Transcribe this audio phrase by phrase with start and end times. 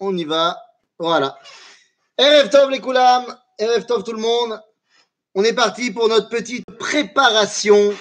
[0.00, 0.60] On y va.
[0.98, 1.38] Voilà.
[2.18, 4.60] Erev les Koulam, Erev tout le monde.
[5.34, 7.94] On est parti pour notre petite préparation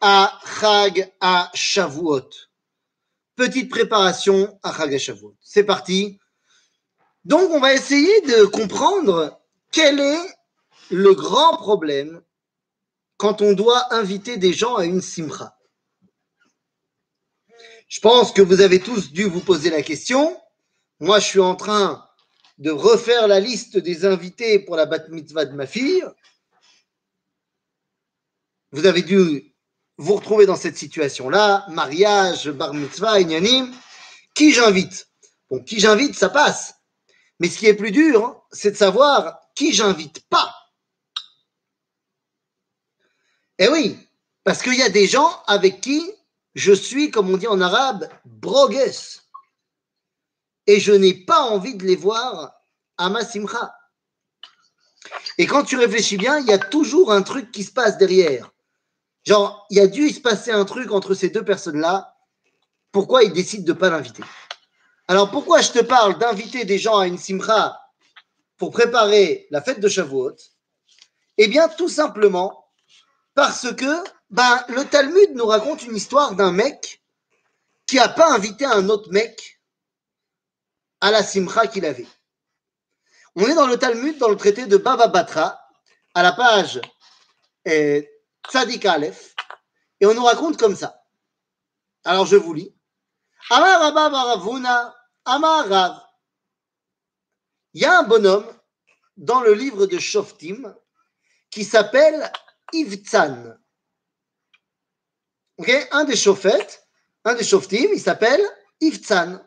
[0.00, 2.30] à Chag à Shavuot.
[3.36, 5.36] Petite préparation à Chag à Shavuot.
[5.40, 6.18] C'est parti.
[7.24, 9.38] Donc, on va essayer de comprendre
[9.70, 10.36] quel est
[10.90, 12.22] le grand problème
[13.18, 15.58] quand on doit inviter des gens à une simcha.
[17.88, 20.38] Je pense que vous avez tous dû vous poser la question.
[21.00, 22.08] Moi, je suis en train
[22.58, 26.04] de refaire la liste des invités pour la bat mitzvah de ma fille.
[28.72, 29.54] Vous avez dû
[29.96, 33.72] vous retrouver dans cette situation-là, mariage, bar mitzvah, inyanim.
[34.34, 35.08] Qui j'invite?
[35.50, 36.74] Bon, qui j'invite, ça passe.
[37.40, 40.52] Mais ce qui est plus dur, hein, c'est de savoir qui j'invite pas.
[43.58, 43.98] Eh oui,
[44.44, 46.08] parce qu'il y a des gens avec qui
[46.54, 48.90] je suis, comme on dit en arabe, brogues.
[50.68, 52.52] Et je n'ai pas envie de les voir
[52.98, 53.74] à ma simcha.
[55.38, 58.52] Et quand tu réfléchis bien, il y a toujours un truc qui se passe derrière.
[59.24, 62.14] Genre, il y a dû se passer un truc entre ces deux personnes-là.
[62.92, 64.22] Pourquoi ils décident de ne pas l'inviter?
[65.08, 67.80] Alors, pourquoi je te parle d'inviter des gens à une simcha
[68.58, 70.36] pour préparer la fête de Shavuot?
[71.38, 72.68] Eh bien, tout simplement
[73.34, 77.02] parce que ben, le Talmud nous raconte une histoire d'un mec
[77.86, 79.57] qui n'a pas invité un autre mec
[81.00, 82.06] à la simcha qu'il avait.
[83.34, 85.60] On est dans le Talmud, dans le traité de Baba Batra,
[86.14, 86.80] à la page
[87.64, 88.08] eh,
[88.48, 89.34] Tzadik Aleph,
[90.00, 91.02] et on nous raconte comme ça.
[92.04, 92.74] Alors je vous lis.
[95.24, 96.12] Amar.
[97.74, 98.46] Il y a un bonhomme
[99.16, 100.74] dans le livre de Shoftim
[101.50, 102.30] qui s'appelle
[102.72, 103.58] Ivtsan
[105.90, 106.86] un des chauffettes,
[107.24, 108.40] un des chauffetim, il s'appelle
[108.80, 109.40] Iftzan.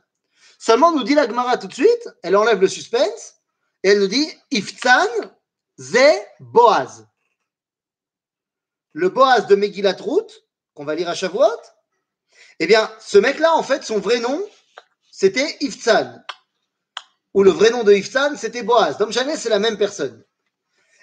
[0.62, 3.34] Seulement, nous dit la Gemara tout de suite, elle enlève le suspense,
[3.82, 5.08] et elle nous dit Iftzan,
[5.80, 7.08] ze Boaz.
[8.94, 10.46] Le Boaz de Megillat Ruth,
[10.76, 11.62] qu'on va lire à Shavuot,
[12.60, 14.40] eh bien, ce mec-là, en fait, son vrai nom,
[15.12, 16.22] c'était Iftzan.
[17.34, 19.00] Ou le vrai nom de Iftzan, c'était Boaz.
[19.00, 20.24] Donc, jamais c'est la même personne.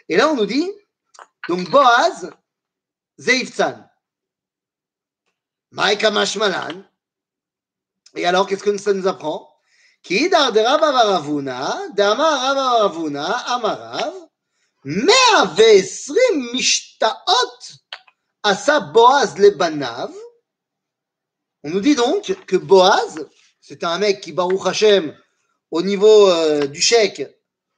[0.08, 0.70] Et là, on nous dit,
[1.48, 2.30] donc Boaz,
[3.18, 3.90] ze Iftzan.
[5.72, 6.84] Maïka Mashmalan.
[8.14, 9.47] Et alors, qu'est-ce que ça nous apprend?
[10.08, 14.14] Qui dardera bavaravuna, dama ravaravuna, amarav,
[14.84, 17.60] me'avesrim mishtaot
[18.42, 20.10] asa Boaz le banav.
[21.62, 23.26] On nous dit donc que Boaz,
[23.60, 25.14] c'était un mec qui, Baruch Hashem,
[25.70, 27.28] au niveau euh, du chèque,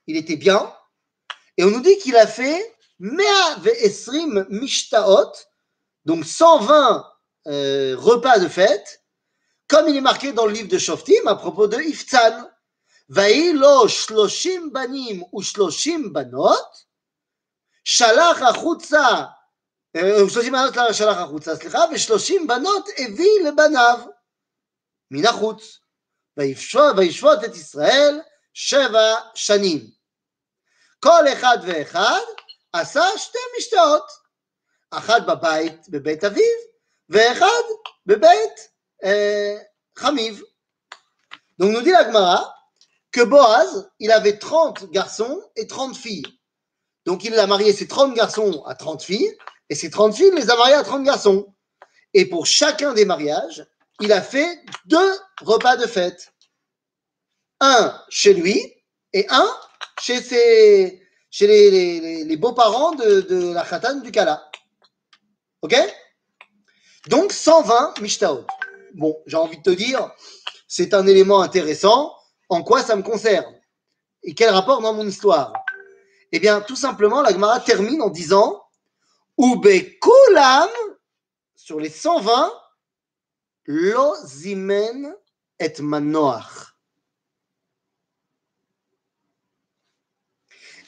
[0.07, 0.73] il était bien.
[1.57, 5.33] Et on nous dit qu'il a fait Me'avesrim mishtaot,
[6.05, 7.05] donc 120
[7.49, 9.00] euh, repas de fête,
[9.71, 12.51] comme il est marqué dans le livre de Shoftim à propos de Iftzan.
[13.09, 16.71] lo shloshim banim ou shloshim banot,
[17.85, 19.33] shalach achutza,
[19.95, 24.01] shloshim banot shalach achutza, סליחה, ושלושים בנות הביא לבניו
[25.11, 25.79] מן החוץ.
[26.37, 28.21] וישפוט את ישראל
[28.55, 29.91] שבע שנים.
[31.01, 32.21] כל אחד ואחד
[32.73, 34.07] עשה שתי משתאות,
[34.91, 36.71] אחת בבית, בבית אביו,
[37.11, 37.67] Ve'echad
[38.07, 38.70] bebet
[39.03, 40.43] chamiv.
[41.59, 42.55] Donc nous dit la Gemara
[43.13, 46.27] que Boaz, il avait 30 garçons et 30 filles.
[47.07, 49.37] Donc il a marié ses 30 garçons à 30 filles
[49.69, 51.55] et ses 30 filles, il les a mariés à 30 garçons.
[52.15, 53.67] Et pour chacun des mariages,
[54.01, 56.33] il a fait deux repas de fête.
[57.61, 58.75] Un chez lui
[59.13, 59.49] et un
[60.01, 61.01] chez,
[61.41, 64.51] les, beaux-parents de, la khatan du Kala.
[65.63, 65.77] Ok?
[67.09, 68.47] Donc 120 mishtaot.
[68.95, 70.11] Bon, j'ai envie de te dire,
[70.69, 72.15] c'est un élément intéressant.
[72.49, 73.55] En quoi ça me concerne?
[74.23, 75.53] Et quel rapport dans mon histoire?
[76.33, 78.63] Eh bien, tout simplement, la Gemara termine en disant
[79.39, 80.69] Ube kulam
[81.55, 82.53] sur les 120
[83.67, 85.15] lo zimen
[85.59, 86.75] et manoach.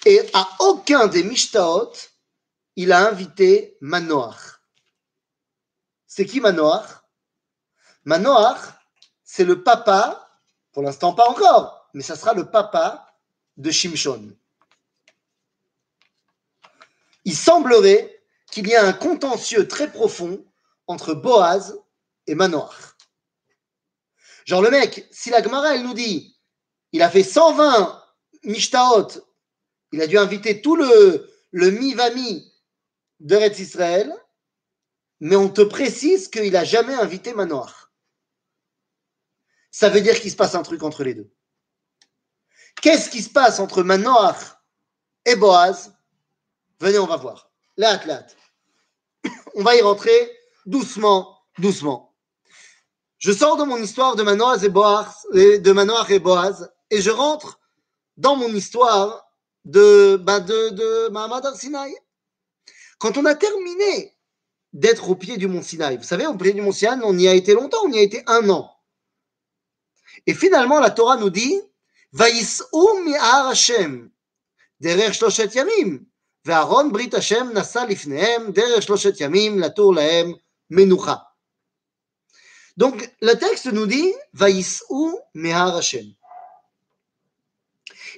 [0.04, 1.92] Et à aucun des mishtaot,
[2.74, 4.62] il a invité manoach.
[6.14, 7.01] C'est qui Manoach?
[8.04, 8.58] Manoach,
[9.24, 10.28] c'est le papa,
[10.72, 13.06] pour l'instant pas encore, mais ça sera le papa
[13.56, 14.36] de Shimshon.
[17.24, 20.44] Il semblerait qu'il y ait un contentieux très profond
[20.86, 21.78] entre Boaz
[22.26, 22.74] et Manoach.
[24.44, 26.36] Genre le mec, si la Gemara elle nous dit,
[26.90, 28.02] il a fait 120
[28.44, 29.08] mishtaot,
[29.92, 32.52] il a dû inviter tout le, le mi-vami
[33.20, 34.12] de Retz Israël,
[35.20, 37.81] mais on te précise qu'il n'a jamais invité Manoir.
[39.72, 41.32] Ça veut dire qu'il se passe un truc entre les deux.
[42.80, 44.36] Qu'est-ce qui se passe entre Manoach
[45.24, 45.92] et Boaz?
[46.78, 47.50] Venez, on va voir.
[47.76, 48.00] Là.
[49.54, 50.30] On va y rentrer
[50.66, 52.14] doucement, doucement.
[53.18, 57.60] Je sors de mon histoire de Manoach et Boaz, de et Boaz, et je rentre
[58.16, 59.24] dans mon histoire
[59.64, 61.94] de, bah de, de Mahamad al-Sinaï.
[62.98, 64.16] Quand on a terminé
[64.72, 67.28] d'être au pied du mont Sinaï, vous savez, au pied du mont Sinaï, on y
[67.28, 68.70] a été longtemps, on y a été un an.
[70.26, 71.60] Et finalement, la Torah nous dit
[72.12, 74.10] Vaïs'ou mi'ar Hashem,
[74.80, 76.04] derer shloshet yamim,
[76.44, 80.36] ve'aron brit Hashem nasa lifnehem, derer shloshet yamim, latour lahem
[80.70, 81.26] menucha.
[82.76, 86.14] Donc, le texte nous dit Vaïs'ou mi'ar Hashem.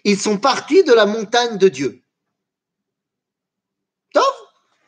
[0.05, 2.03] Ils sont partis de la montagne de Dieu.
[4.13, 4.35] Top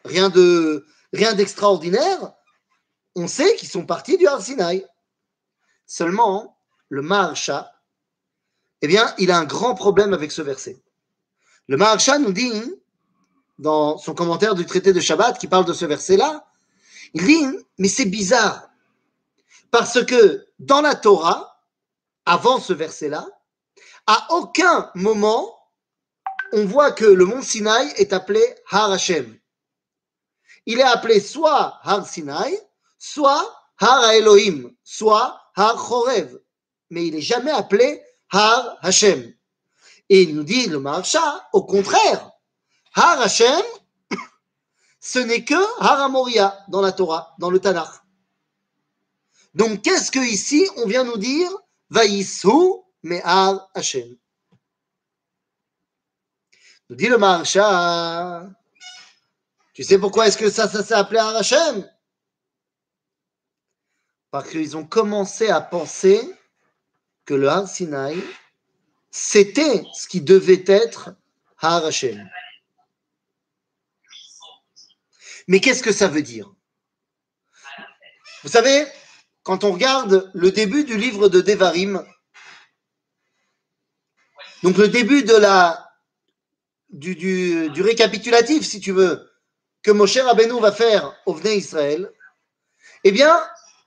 [0.05, 2.33] Rien de rien d'extraordinaire.
[3.15, 4.87] On sait qu'ils sont partis du Har Sinaï.
[5.87, 6.56] Seulement,
[6.89, 7.73] le Maharsha,
[8.83, 10.83] eh bien, il a un grand problème avec ce verset.
[11.69, 12.53] Le Maharsha nous dit,
[13.59, 16.47] dans son commentaire du traité de Shabbat qui parle de ce verset-là,
[17.15, 17.47] il dit,
[17.79, 18.69] mais c'est bizarre,
[19.71, 21.63] parce que dans la Torah,
[22.25, 23.27] avant ce verset-là,
[24.07, 25.57] à aucun moment,
[26.53, 29.39] on voit que le mont Sinaï est appelé Har Hashem.
[30.67, 32.59] Il est appelé soit Har Sinaï,
[32.99, 36.39] soit Har Elohim, soit Har Chorev.
[36.91, 39.35] Mais il n'est jamais appelé Har Hashem.
[40.09, 42.31] Et il nous dit le Maharsha, au contraire,
[42.95, 43.63] Har Hashem,
[45.01, 47.91] ce n'est que Har Amoria dans la Torah, dans le Tanakh.
[49.55, 51.51] Donc, qu'est-ce que ici on vient nous dire
[51.91, 54.17] Vaïsou Mehar Hashem?
[56.89, 58.49] Nous dit le Maharsha,
[59.73, 61.91] tu sais pourquoi est-ce que ça, ça s'est appelé Har Hashem?
[64.31, 66.36] Parce qu'ils ont commencé à penser
[67.27, 68.17] que le Har Sinai,
[69.11, 71.11] c'était ce qui devait être
[71.61, 72.29] Har Hashem.
[75.49, 76.53] Mais qu'est-ce que ça veut dire?
[78.43, 78.87] Vous savez,
[79.43, 82.05] quand on regarde le début du livre de Devarim,
[84.63, 85.25] donc le début
[86.91, 89.31] du, récapitulatif, si tu veux,
[89.83, 92.11] que Moshe Rabbeinu va faire au Vnei Israël,
[93.05, 93.41] eh bien,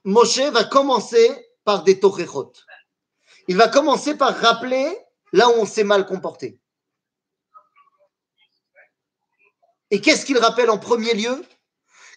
[0.06, 1.30] Moshe va commencer
[1.66, 2.54] par des tochechot
[3.50, 4.96] il va commencer par rappeler
[5.34, 6.62] là où on s'est mal comporté.
[9.90, 11.44] Et qu'est-ce qu'il rappelle en premier lieu?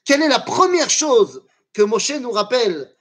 [0.04, 1.42] Quelle est la première chose
[1.72, 2.94] que Moshe nous rappelle?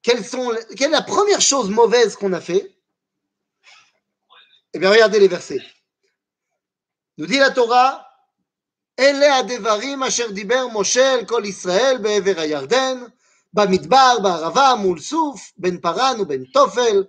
[0.00, 2.74] Quelle est la première chose mauvaise qu'on a fait?
[4.72, 5.62] Eh bien, regardez les versets.
[7.18, 8.08] Nous dit la Torah
[8.96, 13.12] Ele adevarim asher diber Moshe kol Israël be'ever Yarden
[13.52, 17.04] במדבר, בערבה, מול סוף, בין פרן ובין תופל,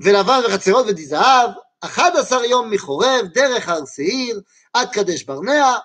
[0.00, 1.50] ולבן וחצרות ודי זהב,
[1.80, 4.40] אחד עשר יום מחורב, דרך הר שעיר,
[4.72, 5.76] עד קדש ברנע,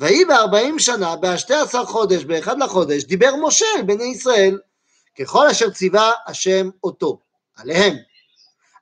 [0.00, 4.58] ויהי בארבעים שנה, בשתי עשר חודש, באחד לחודש, דיבר משה אל בני ישראל,
[5.18, 7.18] ככל אשר ציווה השם אותו,
[7.56, 7.96] עליהם.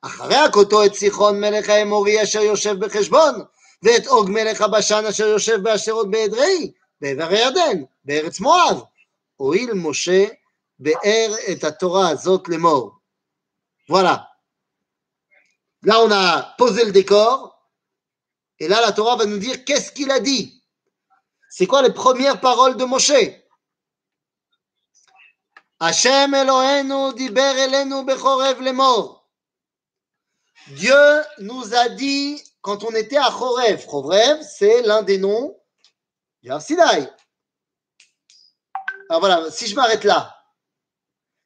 [0.03, 3.35] אחרי הכותו את סיחון מלך האמורי אשר יושב בחשבון,
[3.83, 8.83] ואת אוג מלך הבשן אשר יושב באשרות בעדרי, בעבר הירדן, בארץ מואב.
[13.89, 14.31] Voilà.
[15.83, 17.53] Là, on a posé le décor.
[18.59, 20.63] Et là, la Torah va nous dire qu'est-ce qu'il a dit.
[21.51, 23.13] C'est quoi les premières paroles de Moshe
[25.79, 29.29] Hachem Elohenu diber elenu bechorev les morts.
[30.69, 35.57] Dieu nous a dit, quand on était à Chorev, Chorev, c'est l'un des noms
[36.43, 36.51] du
[39.09, 40.33] alors voilà, si je m'arrête là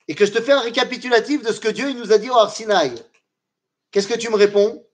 [0.08, 2.30] et que je te fais un récapitulatif de ce que Dieu il nous a dit
[2.30, 2.94] au Arsinaï,
[3.90, 4.84] qu'est-ce que tu me réponds?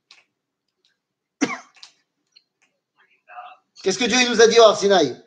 [3.82, 5.22] Qu'est-ce que Dieu il nous a dit au Arsinaï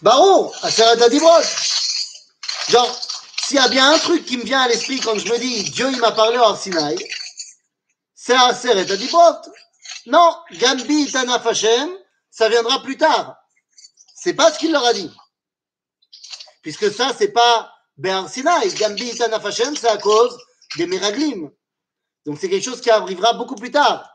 [0.00, 1.42] Baron, Aseret Adibrot.
[2.68, 3.00] Genre,
[3.42, 5.64] s'il y a bien un truc qui me vient à l'esprit quand je me dis
[5.64, 6.96] Dieu il m'a parlé au Arsinaï,
[8.14, 9.42] c'est Aseret Adibrot.
[10.06, 11.90] Non, Gambi Tanaf Hashem,
[12.34, 13.36] ça viendra plus tard.
[14.16, 15.10] C'est pas ce qu'il leur a dit.
[16.62, 18.74] Puisque ça, c'est pas Béar Sinai.
[18.76, 20.36] Gambi Hashem, c'est à cause
[20.76, 21.50] des Miraglim.
[22.26, 24.10] Donc c'est quelque chose qui arrivera beaucoup plus tard.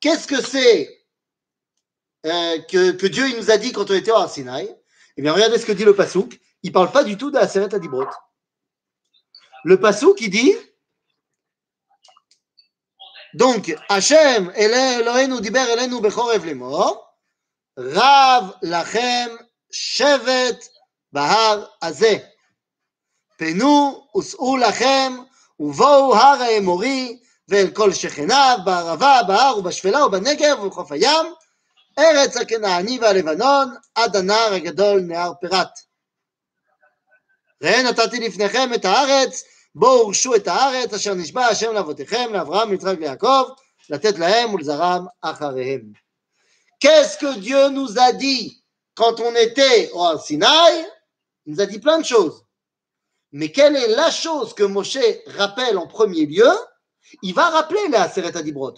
[0.00, 1.06] Qu'est-ce que c'est
[2.26, 4.68] euh, que, que, Dieu il nous a dit quand on était au Sinaï
[5.16, 6.40] Eh bien, regardez ce que dit le Passouk.
[6.64, 8.08] Il ne parle pas du tout de la Seret Adibrot.
[9.62, 10.52] Le Passouk, il dit
[13.36, 16.96] donc, Hachem, Elohenu diber elenu bechorev lemor,
[17.78, 19.30] Rav lachem
[19.70, 20.60] shevet
[21.12, 22.22] bahar azeh.
[23.38, 25.12] פנו וסעו לכם
[25.60, 31.26] ובואו הר האמורי ואל כל שכניו בערבה, בהר ובשפלה ובנגב ובחוף הים,
[31.98, 35.78] ארץ הכנעני והלבנון, עד הנהר הגדול נהר פירת.
[37.62, 39.44] ראה נתתי לפניכם את הארץ,
[39.75, 43.43] בואו הורשו את הארץ אשר נשבע השם לאבותיכם, לאברהם, ליצחק ויעקב,
[43.89, 45.91] לתת להם ולזרעם אחריהם.
[46.81, 48.63] Qu'est-ce que Dieu nous a dit
[48.95, 50.85] quand on était au Sinaï
[51.45, 52.43] Il nous a dit plein de choses.
[53.31, 56.51] Mais quelle est la chose que Moshe rappelle en premier lieu
[57.23, 58.75] Il va rappeler la Aseret Adibrot.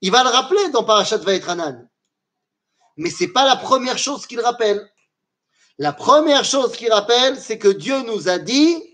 [0.00, 1.88] Il va le rappeler dans Parashat Vaetranan.
[2.96, 4.90] Mais c'est pas la première chose qu'il rappelle.
[5.78, 8.89] La première chose qu'il rappelle, c'est que Dieu nous a dit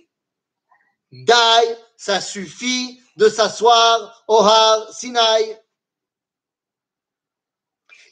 [1.12, 5.60] Dai, ça suffit de s'asseoir au Har Sinaï.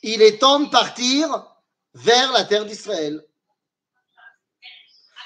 [0.02, 1.46] Il est temps de partir
[1.94, 3.24] vers la terre d'Israël.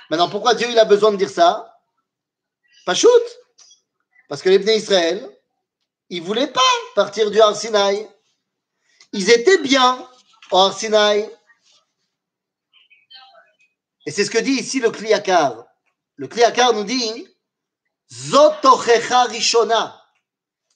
[0.09, 1.79] Maintenant, pourquoi Dieu il a besoin de dire ça?
[2.85, 3.23] Pas shoot
[4.27, 5.29] Parce que les Bnei Israël,
[6.09, 6.61] ils ne voulaient pas
[6.95, 8.09] partir du Har Sinaï.
[9.11, 10.09] Ils étaient bien
[10.51, 11.29] au Har Sinaï.
[14.05, 15.65] Et c'est ce que dit ici le Kliakar.
[16.15, 17.27] Le Kliakar nous dit
[18.11, 20.01] Zotochecha Rishona.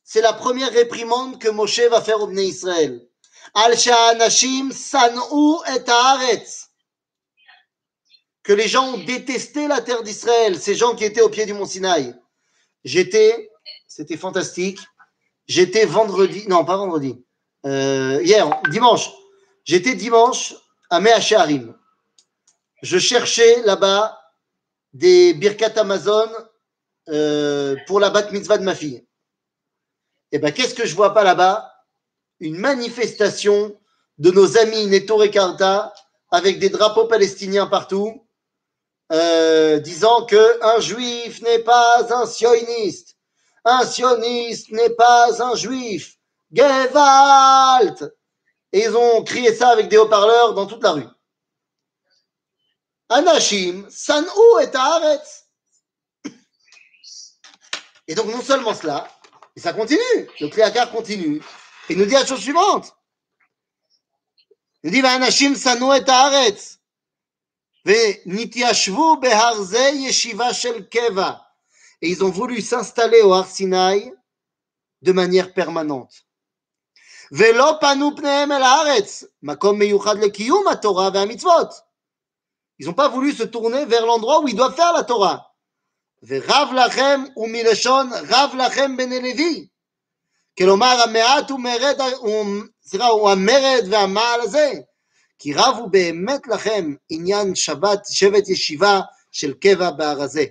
[0.03, 3.07] C'est la première réprimande que Moshe va faire au Bnei Israël.
[3.53, 6.69] Al Sha'anashim San'u et Haaretz
[8.43, 11.53] que les gens ont détesté la terre d'Israël, ces gens qui étaient au pied du
[11.53, 12.13] mont Sinaï.
[12.83, 13.49] J'étais,
[13.87, 14.79] c'était fantastique,
[15.47, 17.25] j'étais vendredi, non pas vendredi,
[17.65, 19.09] euh, hier, dimanche,
[19.63, 20.53] j'étais dimanche
[20.89, 21.73] à Mehacharim.
[22.81, 24.19] Je cherchais là-bas
[24.91, 26.29] des Birkat Amazon
[27.09, 29.05] euh, pour la bat mitzvah de ma fille.
[30.31, 31.71] Et eh bien, qu'est-ce que je vois pas là-bas?
[32.39, 33.79] Une manifestation
[34.17, 35.93] de nos amis Neto Rekarta
[36.31, 38.25] avec des drapeaux palestiniens partout
[39.11, 43.17] euh, disant que un juif n'est pas un sioniste,
[43.63, 46.17] un sioniste n'est pas un juif.
[46.51, 48.03] Gewalt
[48.71, 51.07] Et ils ont crié ça avec des haut-parleurs dans toute la rue.
[53.09, 55.42] Anashim, San'u et Haaretz.
[58.07, 59.07] Et donc, non seulement cela,
[59.55, 59.99] et ça continue,
[60.39, 61.41] le Kriakar continue,
[61.89, 62.95] et nous dit la chose suivante.
[64.83, 66.79] Il dit, Anashim, San'u et.
[72.01, 74.13] Et ils ont voulu s'installer au Har Sinai
[75.01, 76.25] de manière permanente.
[77.31, 77.55] Ils
[82.85, 85.52] n'ont pas voulu se tourner vers l'endroit où ils doivent faire la Torah.
[86.27, 89.67] ורב לכם ומלשון רב לכם בני לוי.
[90.57, 94.71] כלומר המעט הוא המרד והמעל הזה.
[95.39, 99.01] כי רבו באמת לכם עניין שבת, שבט ישיבה
[99.31, 100.45] של קבע בארזה.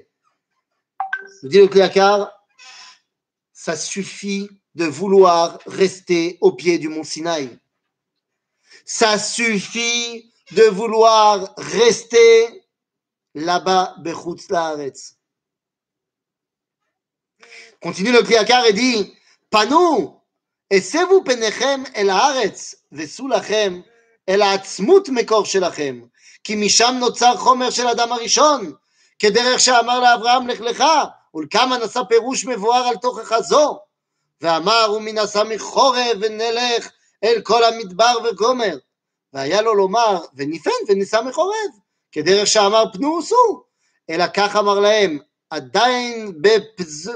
[1.45, 2.31] dit le Kliakar,
[3.53, 7.59] ça suffit de vouloir rester au pied du mont Sinaï.
[8.85, 12.63] Ça suffit de vouloir rester.
[17.83, 19.13] Continue le Kliakar et dit,
[19.51, 20.21] Panou,
[20.73, 23.81] הסבו פניכם אל הארץ, וסעו לכם
[24.29, 26.01] אלא עצמות מקור שלכם,
[26.45, 28.73] כי משם נוצר חומר של אדם הראשון,
[29.19, 30.85] כדרך שאמר לאברהם לך לך,
[31.35, 33.79] ולכמה נשא פירוש מבואר על תוכחה זו,
[34.41, 36.91] ואמר ומי נשא מחורב ונלך
[37.25, 38.77] אל כל המדבר וגומר,
[39.33, 41.71] והיה לו לומר וניפן ונישא מחורב,
[42.13, 43.65] כדרך שאמר פנו וסו,
[44.11, 45.19] אלא כך אמר להם,
[45.51, 47.11] עדיין בפז...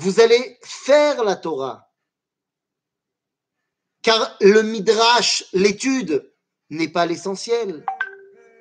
[0.00, 1.92] vous allez faire la Torah.
[4.00, 6.32] Car le midrash, l'étude,
[6.70, 7.84] n'est pas l'essentiel.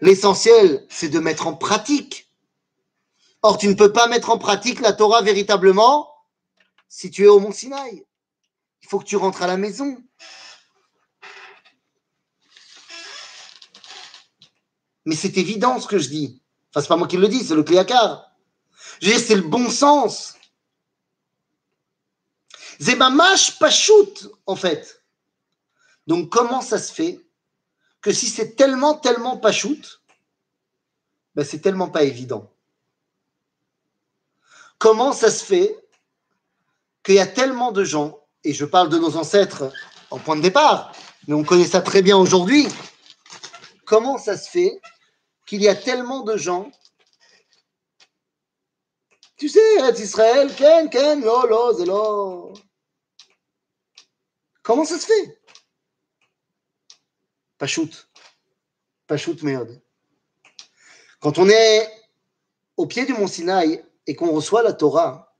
[0.02, 2.30] L'essentiel, c'est de mettre en pratique.
[3.42, 6.14] Or, tu ne peux pas mettre en pratique la Torah véritablement
[6.90, 8.06] si tu es au Mont Sinaï.
[8.82, 9.98] Il faut que tu rentres à la maison.
[15.06, 16.44] Mais c'est évident ce que je dis.
[16.70, 18.30] Enfin, c'est pas moi qui le dis, c'est le Kliakar.
[19.02, 20.36] Je c'est le bon sens.
[23.60, 25.04] Pas shoot en fait.
[26.08, 27.20] Donc, comment ça se fait
[28.02, 30.02] que si c'est tellement, tellement pas shoot,
[31.36, 32.52] ben c'est tellement pas évident?
[34.80, 35.78] comment ça se fait
[37.04, 39.72] qu'il y a tellement de gens, et je parle de nos ancêtres
[40.10, 40.94] en point de départ,
[41.28, 42.68] mais on connaît ça très bien aujourd'hui,
[43.86, 44.82] comment ça se fait
[45.46, 46.72] qu'il y a tellement de gens
[49.38, 49.62] tu sais,
[49.98, 52.54] Israël, Ken, Ken, lo, lo, zélo.
[54.69, 55.41] Comment ça se fait
[57.59, 58.09] Pas shoot.
[59.07, 59.81] Pas shoot, merde.
[61.21, 61.91] Quand on est
[62.77, 65.35] au pied du mont Sinaï et qu'on reçoit la Torah,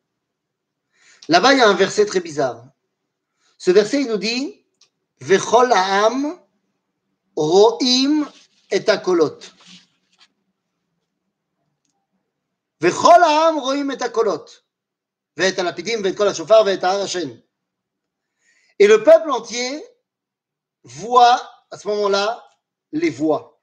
[1.29, 2.65] là-bas, il y a un verset très bizarre.
[3.59, 4.65] Ce verset, il nous dit
[5.21, 6.39] Vechol ha'am
[7.37, 8.27] ro'im
[8.71, 9.39] et akolot.
[12.85, 14.61] וכל העם רואים את הקולות,
[15.37, 17.29] ואת הלפידים ואת כל השופר ואת ההר השן.
[18.80, 19.84] et le peuple entier
[20.84, 22.44] voit à ce moment-là
[22.94, 23.62] les voix.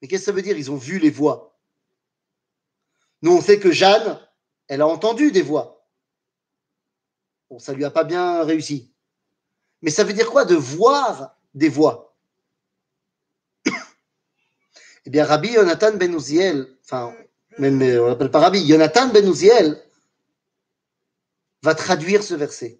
[0.00, 0.56] Mais qu'est-ce que ça veut dire?
[0.56, 1.58] Ils ont vu les voix.
[3.22, 4.20] Nous, on sait que Jeanne,
[4.68, 5.86] elle a entendu des voix.
[7.50, 8.94] Bon, ça lui a pas bien réussi.
[9.82, 12.14] Mais ça veut dire quoi de voir des voix?
[15.06, 17.14] Eh bien, Rabbi Yonatan Ben Uziel, enfin,
[17.58, 19.82] même on l'appelle pas Rabbi, Yonatan Ben Uziel
[21.62, 22.79] va traduire ce verset.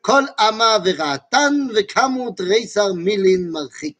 [0.00, 3.98] כל אמה ורעתן וכמות ריסר מילין מרחיק.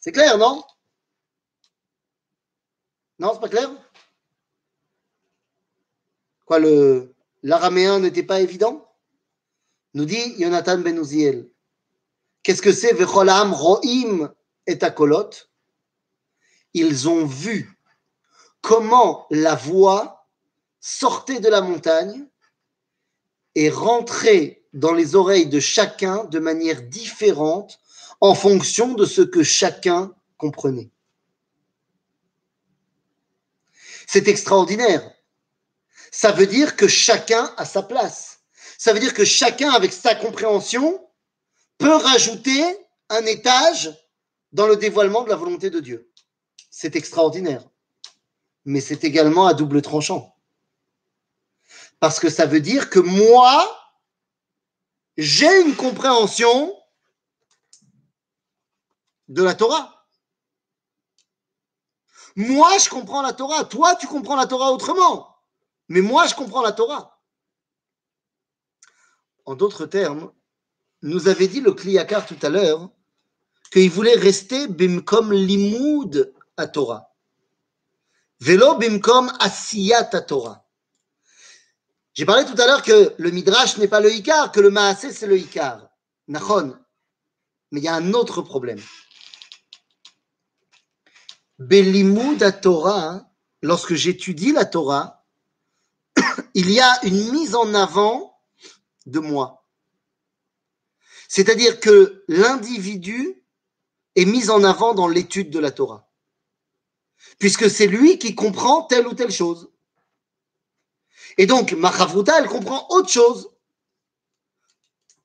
[0.00, 0.64] C'est clair, non
[3.18, 3.70] Non, c'est pas clair
[6.46, 8.88] Quoi, le l'araméen n'était pas évident
[9.94, 11.50] Nous dit Jonathan Ben Uziel.
[12.42, 14.32] Qu'est-ce que c'est Vecholam Roim
[14.66, 15.30] et Akolot
[16.72, 17.78] Ils ont vu
[18.60, 20.26] comment la voix
[20.80, 22.26] sortait de la montagne
[23.55, 27.79] et rentrait dans les oreilles de chacun de manière différente
[28.21, 30.89] en fonction de ce que chacun comprenait.
[34.07, 35.09] C'est extraordinaire.
[36.11, 38.39] Ça veut dire que chacun a sa place.
[38.77, 41.03] Ça veut dire que chacun, avec sa compréhension,
[41.77, 42.63] peut rajouter
[43.09, 43.91] un étage
[44.51, 46.11] dans le dévoilement de la volonté de Dieu.
[46.69, 47.67] C'est extraordinaire.
[48.65, 50.32] Mais c'est également à double tranchant.
[52.03, 53.95] Parce que ça veut dire que moi,
[55.15, 56.77] j'ai une compréhension
[59.29, 60.05] de la Torah.
[62.35, 63.63] Moi, je comprends la Torah.
[63.63, 65.33] Toi, tu comprends la Torah autrement.
[65.87, 67.21] Mais moi, je comprends la Torah.
[69.45, 70.33] En d'autres termes,
[71.03, 72.89] nous avait dit le Kliyakar tout à l'heure
[73.71, 77.13] qu'il voulait rester bimkom limoud à Torah.
[78.41, 80.62] Velo bimkom asiyat à Torah.
[82.13, 85.11] J'ai parlé tout à l'heure que le Midrash n'est pas le Ikar, que le Maasé
[85.11, 85.89] c'est le Ikar.
[86.27, 86.77] Nachon.
[87.71, 88.79] Mais il y a un autre problème.
[91.57, 93.25] Belimoud à Torah,
[93.61, 95.25] lorsque j'étudie la Torah,
[96.53, 98.39] il y a une mise en avant
[99.07, 99.65] de moi.
[101.27, 103.43] C'est-à-dire que l'individu
[104.15, 106.11] est mis en avant dans l'étude de la Torah,
[107.39, 109.72] puisque c'est lui qui comprend telle ou telle chose.
[111.37, 113.49] Et donc, Machavuta, elle comprend autre chose.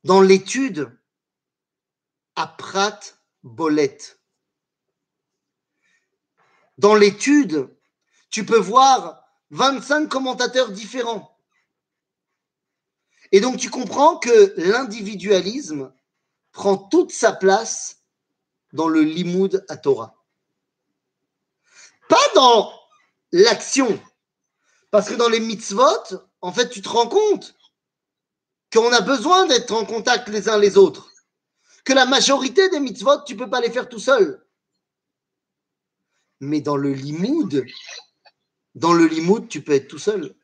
[0.05, 0.97] Dans l'étude,
[2.37, 3.01] à Prat
[3.43, 3.99] Bolet.
[6.79, 7.69] Dans l'étude,
[8.31, 11.37] tu peux voir 25 commentateurs différents.
[13.33, 15.93] Et donc tu comprends que l'individualisme
[16.53, 18.05] prend toute sa place
[18.73, 20.15] dans le limoud à Torah.
[22.09, 22.73] Pas dans
[23.33, 24.01] l'action.
[24.91, 27.55] Parce que dans les mitzvot, en fait, tu te rends compte
[28.73, 31.11] qu'on a besoin d'être en contact les uns les autres.
[31.85, 34.45] Que la majorité des mitzvot, tu ne peux pas les faire tout seul.
[36.41, 37.65] Mais dans le limoud,
[38.75, 40.35] dans le limoud, tu peux être tout seul.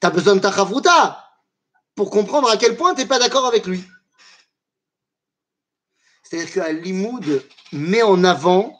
[0.00, 1.32] Tu as besoin de ta chavruta
[1.94, 3.84] pour comprendre à quel point tu n'es pas d'accord avec lui.
[6.22, 8.74] C'est-à-dire que Limoud met en avant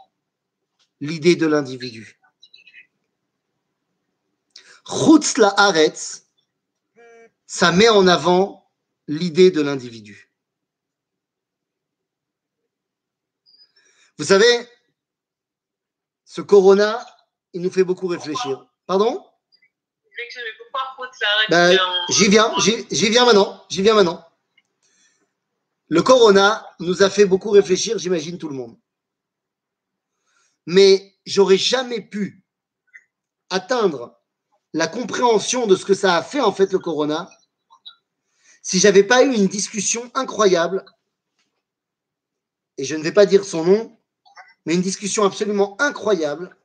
[1.01, 2.22] l'idée de l'individu.
[4.87, 5.55] Chutz la
[7.47, 8.71] ça met en avant
[9.07, 10.33] l'idée de l'individu.
[14.18, 14.68] Vous savez,
[16.25, 17.05] ce corona
[17.53, 18.66] il nous fait beaucoup réfléchir.
[18.87, 19.25] Pardon?
[21.51, 23.64] Ben, J'y viens, j'y viens maintenant.
[23.68, 24.27] J'y viens maintenant.
[25.88, 28.79] Le corona nous a fait beaucoup réfléchir, j'imagine tout le monde.
[30.64, 32.47] Mais j'aurais jamais pu
[33.51, 34.22] atteindre
[34.73, 37.31] la compréhension de ce que ça a fait en fait le corona
[38.63, 40.85] si j'avais pas eu une discussion incroyable
[42.79, 43.99] et je ne vais pas dire son nom,
[44.65, 46.57] mais une discussion absolument incroyable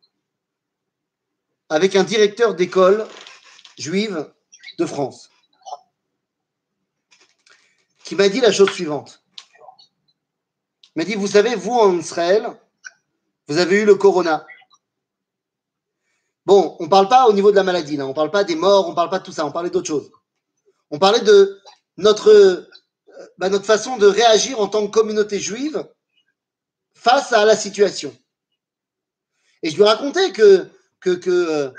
[1.69, 3.07] avec un directeur d'école
[3.77, 4.31] juive
[4.77, 5.29] de France,
[8.03, 9.23] qui m'a dit la chose suivante.
[10.95, 12.47] Il m'a dit, vous savez, vous en Israël,
[13.47, 14.45] vous avez eu le corona.
[16.47, 18.55] Bon, on ne parle pas au niveau de la maladie, on ne parle pas des
[18.55, 20.09] morts, on ne parle pas de tout ça, on parlait d'autre chose.
[20.91, 21.59] On parlait de
[21.97, 22.69] notre, euh,
[23.37, 25.85] bah, notre façon de réagir en tant que communauté juive
[26.93, 28.15] face à la situation.
[29.61, 30.67] Et je lui racontais que,
[31.01, 31.69] que, euh,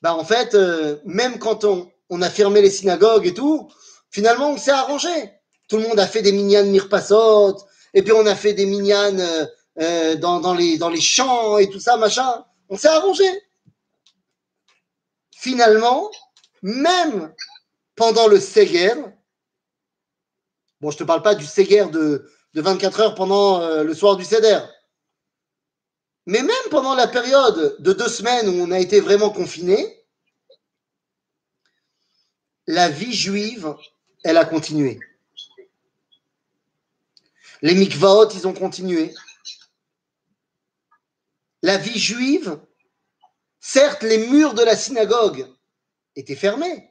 [0.00, 3.68] bah en fait, euh, même quand on, a fermé les synagogues et tout,
[4.10, 5.34] finalement, on s'est arrangé.
[5.68, 7.58] Tout le monde a fait des minyanes mirpasot,
[7.92, 9.22] et puis on a fait des minyanes
[9.76, 12.42] dans, dans, les, dans les champs et tout ça, machin.
[12.70, 13.26] On s'est arrangé.
[15.44, 16.10] Finalement,
[16.62, 17.34] même
[17.96, 18.94] pendant le Seger,
[20.80, 24.16] bon, je ne te parle pas du de, de 24 heures pendant euh, le soir
[24.16, 24.60] du Seder.
[26.24, 30.02] Mais même pendant la période de deux semaines où on a été vraiment confiné,
[32.66, 33.76] la vie juive,
[34.22, 34.98] elle a continué.
[37.60, 39.14] Les mikvaot, ils ont continué.
[41.60, 42.58] La vie juive,
[43.64, 45.50] certes, les murs de la synagogue
[46.16, 46.90] étaient fermés,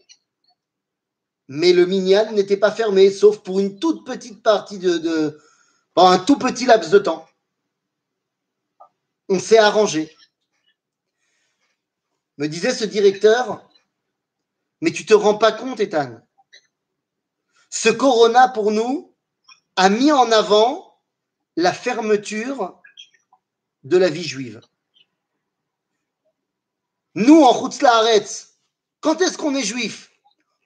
[1.47, 5.39] mais le minyan n'était pas fermé, sauf pour une toute petite partie de,
[5.95, 7.29] un tout petit laps de temps.
[9.29, 10.15] On s'est arrangé.
[12.37, 13.69] Me disait ce directeur,
[14.81, 16.21] mais tu te rends pas compte, Ethan.
[17.69, 19.15] Ce corona pour nous
[19.75, 20.99] a mis en avant
[21.55, 22.81] la fermeture
[23.83, 24.59] de la vie juive.
[27.15, 28.57] Nous, en Haaretz,
[29.01, 30.11] quand est-ce qu'on est juif?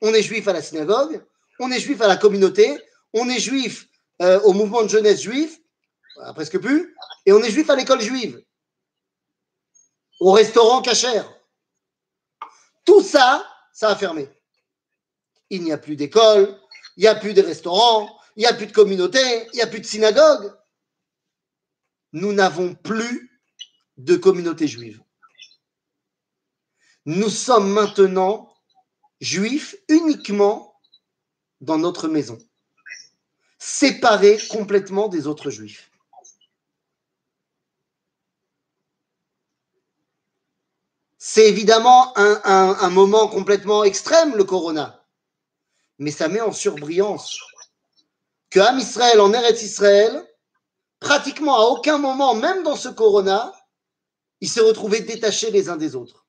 [0.02, 1.26] On est juif à la synagogue,
[1.60, 2.78] on est juif à la communauté,
[3.14, 3.88] on est juif
[4.22, 5.60] euh, au mouvement de jeunesse juif,
[6.36, 8.44] presque plus, et on est juif à l'école juive,
[10.20, 11.32] au restaurant cachère.
[12.86, 14.30] Tout ça, ça a fermé.
[15.50, 16.60] Il n'y a plus d'école,
[16.96, 19.20] il n'y a plus de restaurants, il n'y a plus de communauté,
[19.54, 20.54] il n'y a plus de synagogue.
[22.14, 23.42] Nous n'avons plus
[23.98, 25.02] de communauté juive.
[27.08, 28.54] Nous sommes maintenant
[29.22, 30.78] juifs uniquement
[31.62, 32.38] dans notre maison
[33.60, 35.90] séparés complètement des autres juifs.
[41.18, 45.06] C'est évidemment un, moment complètement extrême, le corona.
[46.00, 47.40] Mais ça met en surbrillance
[48.50, 50.28] que Am Israël, en Eretz Israël,
[51.00, 53.54] pratiquement à aucun moment, même dans ce corona,
[54.42, 56.27] ils se retrouvaient détachés les uns des autres.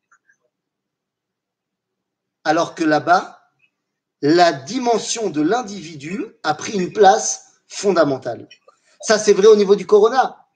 [2.44, 3.38] Alors que là-bas,
[4.22, 8.48] la dimension de l'individu a pris une place fondamentale.
[9.00, 10.46] Ça, c'est vrai au niveau du corona.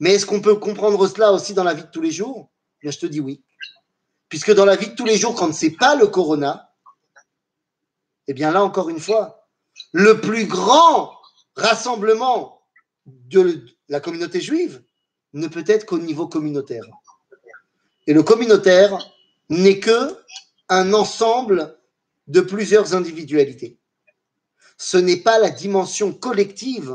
[0.00, 2.50] Mais est-ce qu'on peut comprendre cela aussi dans la vie de tous les jours?
[2.80, 3.42] Je te dis oui.
[4.28, 6.72] Puisque dans la vie de tous les jours, quand ce n'est pas le corona,
[8.26, 9.46] eh bien là, encore une fois,
[9.92, 11.12] le plus grand
[11.54, 12.62] rassemblement
[13.06, 14.82] de la communauté juive
[15.34, 16.84] ne peut être qu'au niveau communautaire.
[18.06, 18.98] Et le communautaire
[19.48, 20.16] n'est que
[20.72, 21.78] un ensemble
[22.28, 23.78] de plusieurs individualités.
[24.78, 26.94] Ce n'est pas la dimension collective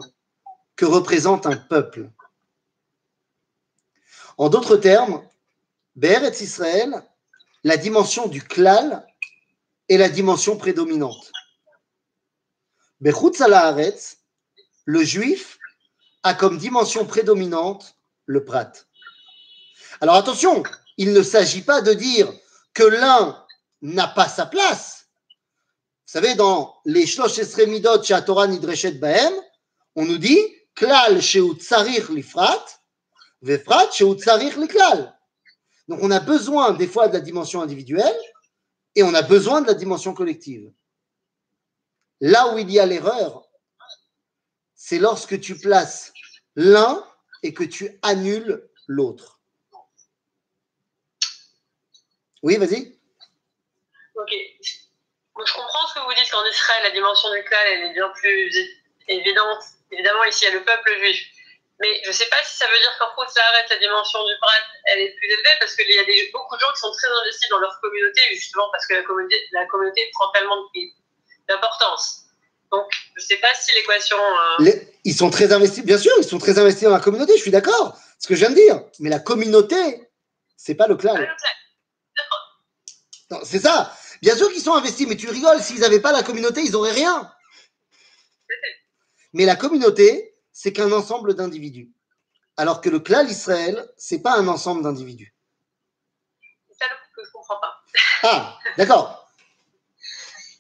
[0.76, 2.10] que représente un peuple.
[4.40, 5.24] En d'autres termes,
[6.02, 7.04] et Israël,
[7.64, 9.06] la dimension du klal
[9.90, 11.32] est la dimension prédominante.
[13.00, 13.44] Bechutz
[14.86, 15.60] le juif
[16.24, 18.72] a comme dimension prédominante le prat.
[20.02, 20.64] Alors attention,
[20.98, 22.34] il ne s'agit pas de dire
[22.74, 23.47] que l'un
[23.82, 24.98] n'a pas sa place
[26.08, 29.34] vous savez, dans les Shlosh Esremidot chez Torah Nidreshet Bahem,
[29.94, 30.40] on nous dit
[30.74, 32.66] Klal tsarich lifrat,
[33.42, 35.20] vefrat tsarich liklal.
[35.90, 38.18] Donc on a besoin des fois de la dimension individuelle
[38.96, 40.72] et on a besoin de la dimension collective.
[42.22, 43.50] Là où il y a l'erreur,
[44.76, 46.14] c'est lorsque tu places
[46.56, 47.06] l'un
[47.44, 49.42] et que tu annules l'autre.
[52.42, 52.97] Oui, vas-y.
[54.18, 54.34] Ok
[55.46, 58.10] je comprends ce que vous dites qu'en Israël, la dimension du clan, elle est bien
[58.10, 58.50] plus
[59.08, 59.64] évidente.
[59.92, 61.22] Évidemment, ici, il y a le peuple juif.
[61.80, 64.52] Mais je ne sais pas si ça veut dire qu'en arrête la dimension du prat,
[64.86, 67.08] elle est plus élevée, parce qu'il y a des, beaucoup de gens qui sont très
[67.08, 70.66] investis dans leur communauté, justement parce que la communauté, la communauté prend tellement
[71.48, 72.24] d'importance.
[72.72, 74.18] Donc, je ne sais pas si l'équation.
[74.60, 74.72] Euh,
[75.04, 77.52] ils sont très investis, bien sûr, ils sont très investis dans la communauté, je suis
[77.52, 78.82] d'accord, ce que je viens de dire.
[79.00, 80.10] Mais la communauté,
[80.58, 81.16] c'est pas le clan.
[83.44, 83.94] C'est ça.
[84.22, 86.92] Bien sûr qu'ils sont investis, mais tu rigoles, s'ils n'avaient pas la communauté, ils n'auraient
[86.92, 87.32] rien.
[89.34, 91.92] Mais la communauté, c'est qu'un ensemble d'individus.
[92.56, 95.36] Alors que le clan Israël, c'est pas un ensemble d'individus.
[96.68, 97.84] C'est ça que je comprends pas.
[98.24, 99.32] Ah, d'accord.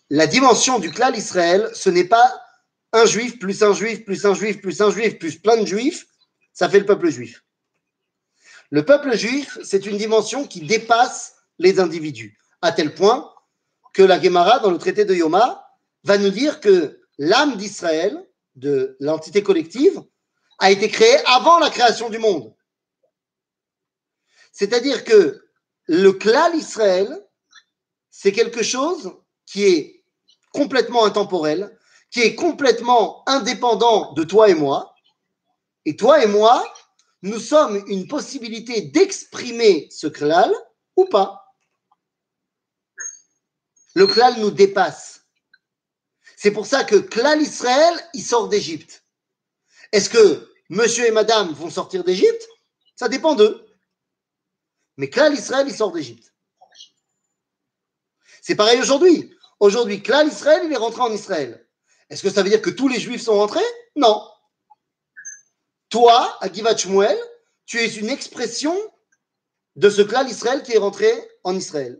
[0.09, 2.41] La dimension du clan Israël, ce n'est pas
[2.93, 6.05] un juif plus un juif plus un juif plus un juif plus plein de juifs,
[6.53, 7.43] ça fait le peuple juif.
[8.69, 13.33] Le peuple juif, c'est une dimension qui dépasse les individus, à tel point
[13.97, 15.67] que la Gemara, dans le traité de Yoma,
[16.03, 20.03] va nous dire que l'âme d'Israël, de l'entité collective,
[20.59, 22.53] a été créée avant la création du monde.
[24.51, 25.43] C'est-à-dire que
[25.87, 27.25] le clan Israël,
[28.11, 29.13] c'est quelque chose
[29.47, 30.03] qui est
[30.53, 31.75] complètement intemporel,
[32.11, 34.93] qui est complètement indépendant de toi et moi.
[35.85, 36.71] Et toi et moi,
[37.23, 40.53] nous sommes une possibilité d'exprimer ce klal
[40.95, 41.46] ou pas
[43.97, 45.25] le klal nous dépasse.
[46.35, 49.03] C'est pour ça que klal Israël, il sort d'Égypte.
[49.91, 52.47] Est-ce que monsieur et madame vont sortir d'Égypte?
[52.95, 53.65] Ça dépend d'eux.
[54.97, 56.31] Mais klal Israël, il sort d'Égypte.
[58.43, 59.35] C'est pareil aujourd'hui.
[59.59, 61.67] Aujourd'hui, klal Israël, il est rentré en Israël.
[62.11, 63.65] Est-ce que ça veut dire que tous les juifs sont rentrés?
[63.95, 64.29] Non.
[65.89, 67.17] Toi, à Givat Shmuel,
[67.65, 68.77] tu es une expression
[69.75, 71.11] de ce klal Israël qui est rentré
[71.43, 71.99] en Israël.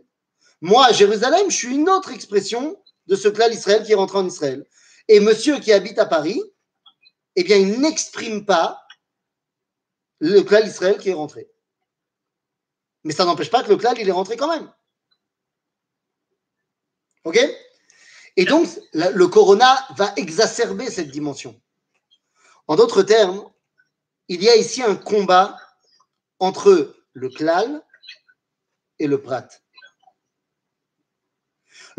[0.60, 4.18] Moi, à Jérusalem, je suis une autre expression de ce clan Israël qui est rentré
[4.18, 4.66] en Israël.
[5.06, 6.40] Et monsieur qui habite à Paris,
[7.36, 8.84] eh bien, il n'exprime pas
[10.18, 11.48] le clan Israël qui est rentré.
[13.04, 14.70] Mais ça n'empêche pas que le clan, il est rentré quand même.
[17.24, 17.38] OK?
[18.36, 21.60] Et donc, le corona va exacerber cette dimension.
[22.66, 23.50] En d'autres termes,
[24.28, 25.56] il y a ici un combat
[26.38, 27.82] entre le klal
[28.98, 29.48] et le prat.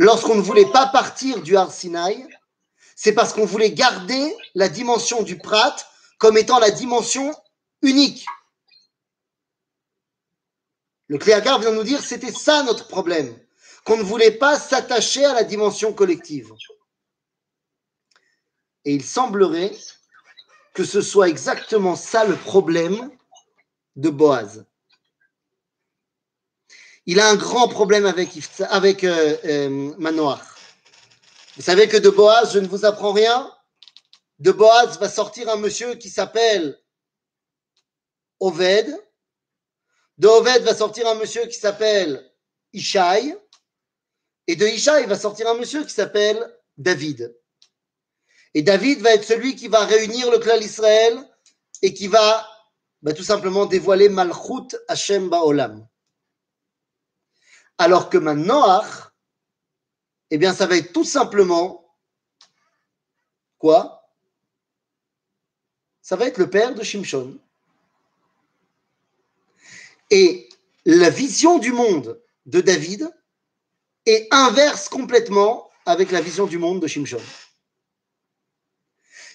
[0.02, 1.74] Lorsqu'on ne voulait pas partir du Har
[2.96, 5.76] c'est parce qu'on voulait garder la dimension du Prat
[6.20, 7.36] comme étant la dimension
[7.82, 8.26] unique.
[11.10, 13.38] Le Kléagar vient nous dire c'était ça notre problème,
[13.84, 16.54] qu'on ne voulait pas s'attacher à la dimension collective.
[18.86, 19.76] Et il semblerait
[20.74, 23.12] que ce soit exactement ça le problème
[23.98, 24.66] de Boaz
[27.12, 28.30] il a un grand problème avec,
[28.70, 29.94] avec euh, euh
[31.56, 33.52] Vous savez que de Boaz, je ne vous apprends rien.
[34.38, 36.80] De Boaz va sortir un monsieur qui s'appelle
[38.40, 38.96] Oved.
[40.20, 42.32] De Oved va sortir un monsieur qui s'appelle
[42.74, 43.36] Ishaï.
[44.46, 46.40] Et de Ishaï va sortir un monsieur qui s'appelle
[46.78, 47.36] David.
[48.54, 51.18] Et David va être celui qui va réunir le clan Israël
[51.82, 52.48] et qui va
[53.02, 55.89] bah, tout simplement dévoiler Malchut Hashem Ba'olam.
[57.80, 58.84] Alors que maintenant,
[60.32, 61.96] eh bien, ça va être tout simplement
[63.58, 64.12] quoi?
[66.02, 67.40] Ça va être le père de Shimshon.
[70.12, 70.50] Et
[70.86, 73.10] la vision du monde de David
[74.06, 77.22] est inverse complètement avec la vision du monde de Shimshon.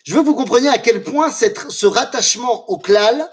[0.04, 3.30] Je veux que vous compreniez à quel point ce rattachement au klal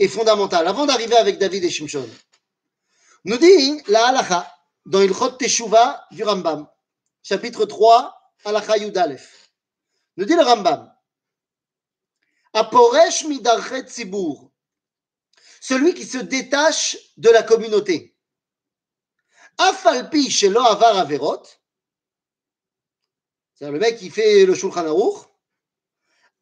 [0.00, 0.66] est fondamental.
[0.66, 2.08] Avant d'arriver avec David et Shimshon,
[3.24, 4.54] nous dit la halacha
[4.86, 6.68] dans Ilchot Teshuva du Rambam,
[7.22, 9.50] chapitre 3, halacha Yudalef.
[10.16, 10.92] Nous dit le Rambam
[12.52, 14.50] Aporesh midarchet tzibur,
[15.60, 18.16] celui qui se détache de la communauté.
[19.58, 21.42] Afalpi shelo avar averot,
[23.54, 25.26] c'est-à-dire le mec qui fait le Shulchan Aruch,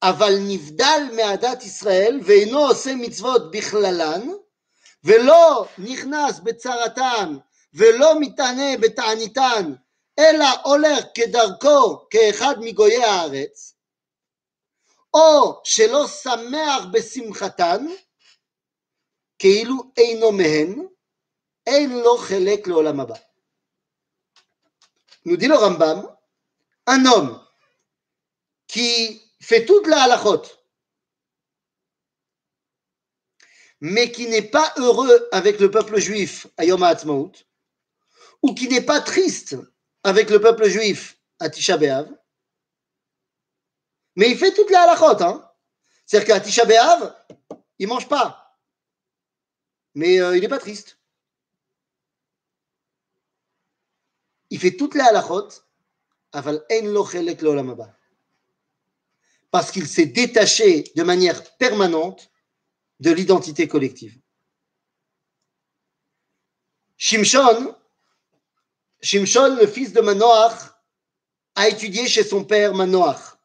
[0.00, 4.22] aval nivdal me'adat Israël ve'eno ose mitzvot bichlalan,
[5.06, 7.36] ולא נכנס בצרתן
[7.74, 9.72] ולא מתענה בתעניתן,
[10.18, 13.74] אלא הולך כדרכו כאחד מגויי הארץ,
[15.14, 17.86] או שלא שמח בשמחתן,
[19.38, 20.86] כאילו אינו מהן,
[21.66, 23.14] אין לו חלק לעולם הבא.
[25.26, 26.08] Nous dit le Rambam,
[26.86, 27.40] un homme
[28.68, 29.20] qui
[33.80, 37.32] mais qui n'est pas heureux avec le peuple juif à Yom HaAtzmaut,
[38.42, 39.56] ou qui n'est pas triste
[40.02, 42.08] avec le peuple juif à Tisha B'Av,
[44.16, 45.22] mais il fait toute la halachot.
[45.22, 45.48] Hein.
[46.06, 47.14] C'est-à-dire qu'à Tisha B'Av,
[47.78, 48.58] il mange pas.
[49.94, 50.98] Mais euh, il n'est pas triste.
[54.50, 55.48] Il fait toutes les halachot.
[59.50, 62.30] Parce qu'il s'est détaché de manière permanente
[63.00, 64.18] de l'identité collective.
[66.96, 67.74] Shimshon,
[69.02, 70.72] Shimshon, le fils de Manoach,
[71.54, 73.36] a étudié chez son père Manoach.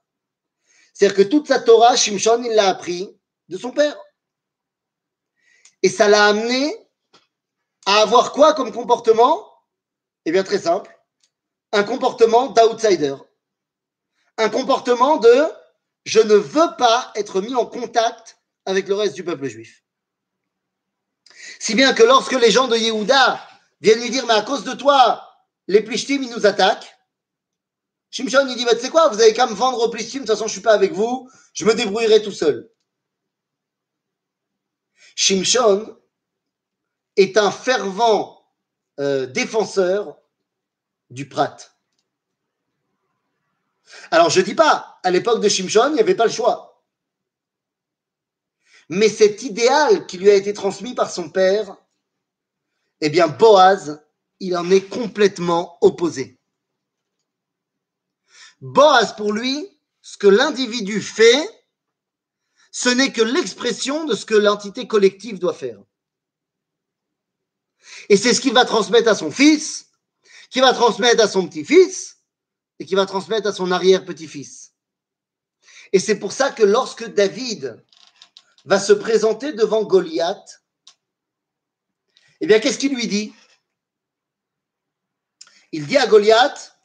[0.94, 3.18] C'est-à-dire que toute sa Torah, Shimshon, il l'a appris
[3.50, 3.98] de son père.
[5.84, 6.74] Et ça l'a amené
[7.86, 9.48] à avoir quoi comme comportement?
[10.26, 10.96] Eh bien, très simple.
[11.72, 13.16] Un comportement d'outsider.
[14.38, 15.48] Un comportement de
[16.06, 19.84] je ne veux pas être mis en contact avec le reste du peuple juif.
[21.60, 23.42] Si bien que lorsque les gens de Yehuda
[23.82, 25.28] viennent lui dire, mais à cause de toi,
[25.68, 26.98] les Plishtim, ils nous attaquent,
[28.10, 30.26] Shimshon, il dit, bah, tu sais quoi, vous avez qu'à me vendre aux Plishtim, de
[30.26, 32.70] toute façon, je suis pas avec vous, je me débrouillerai tout seul.
[35.16, 35.98] Shimshon
[37.16, 38.46] est un fervent
[39.00, 40.18] euh, défenseur
[41.10, 41.58] du Prat.
[44.12, 46.71] Alors, je dis pas, à l'époque de Shimshon, il n'y avait pas le choix.
[48.94, 51.78] Mais cet idéal qui lui a été transmis par son père,
[53.00, 54.04] eh bien, Boaz,
[54.42, 56.38] il en est complètement opposé.
[58.60, 61.66] Boaz, pour lui, ce que l'individu fait,
[62.72, 65.82] ce n'est que l'expression de ce que l'entité collective doit faire.
[68.10, 69.88] Et c'est ce qu'il va transmettre à son fils,
[70.50, 72.18] qui va transmettre à son petit-fils,
[72.80, 74.74] et qui va transmettre à son arrière-petit-fils.
[75.94, 77.82] Et c'est pour ça que lorsque David
[78.65, 80.63] va se présenter devant Goliath,
[82.41, 83.33] eh bien, qu'est-ce qu'il lui dit
[85.73, 86.77] Il dit à Goliath,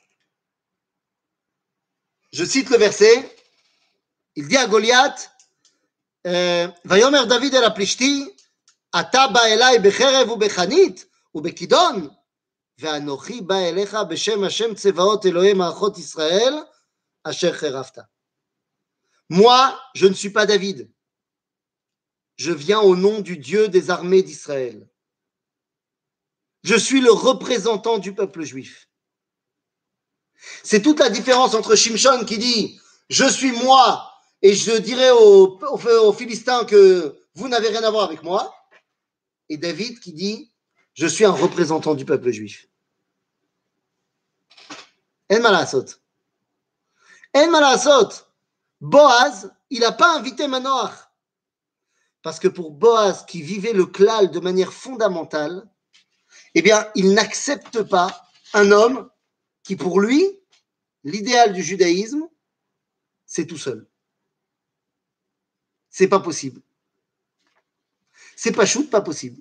[2.32, 3.38] je cite le verset,
[4.36, 5.30] il dit à Goliath,
[6.86, 8.36] ויאמר דוד אל הפלישתי,
[9.00, 12.10] אתה בא אליי בחרב ובחנית ובכידון,
[12.80, 16.54] ואנוכי בא אליך בשם השם צבאות אלוהי מערכות ישראל,
[17.24, 17.98] אשר חרבת.
[19.30, 20.92] Moi, je ne suis pas David.
[22.37, 24.87] Je viens au nom du Dieu des armées d'Israël.
[26.63, 28.89] Je suis le représentant du peuple juif.
[30.63, 36.13] C'est toute la différence entre Shimshon qui dit Je suis moi et je dirai aux,
[36.13, 38.55] Philistins que vous n'avez rien à voir avec moi,
[39.49, 40.53] et David qui dit
[40.95, 42.69] Je suis un représentant du peuple juif.
[45.31, 45.87] En malasot.
[47.35, 48.27] En malasot.
[48.81, 51.06] Boaz, il n'a pas invité Manoach.
[52.27, 55.71] Parce que pour Boaz, qui vivait le klal de manière fondamentale,
[56.57, 59.09] eh bien, il n'accepte pas un homme
[59.63, 60.37] qui, pour lui,
[61.05, 62.29] l'idéal du judaïsme,
[63.27, 63.89] c'est tout seul.
[65.89, 66.61] C'est pas possible.
[68.35, 69.41] C'est pas chou, pas possible.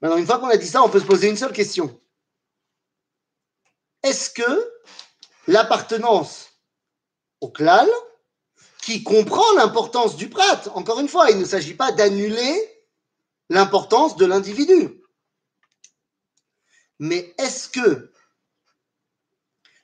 [0.00, 2.00] Maintenant, une fois qu'on a dit ça, on peut se poser une seule question.
[4.04, 4.72] Est-ce que
[5.48, 6.50] l'appartenance
[7.40, 7.88] au klal,
[8.84, 12.84] qui comprend l'importance du prat, encore une fois, il ne s'agit pas d'annuler
[13.48, 15.02] l'importance de l'individu.
[16.98, 18.12] Mais est-ce que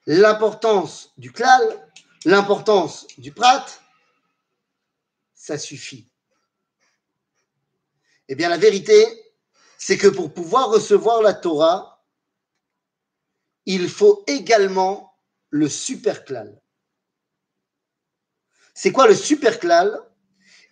[0.04, 1.90] l'importance du klal,
[2.26, 3.64] l'importance du prat,
[5.34, 6.06] ça suffit?
[8.28, 9.06] Eh bien, la vérité,
[9.78, 12.04] c'est que pour pouvoir recevoir la Torah,
[13.64, 15.16] il faut également
[15.48, 16.60] le super klal.
[18.74, 20.00] C'est quoi le super klal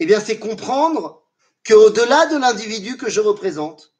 [0.00, 1.22] Eh bien, c'est comprendre
[1.66, 3.94] qu'au-delà de l'individu que je représente,